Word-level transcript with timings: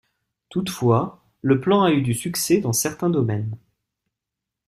Toutefois, 0.49 1.23
le 1.43 1.61
plan 1.61 1.83
a 1.83 1.91
eu 1.91 2.01
du 2.01 2.15
succès 2.15 2.57
dans 2.59 2.73
certains 2.73 3.11
domaines. 3.11 3.55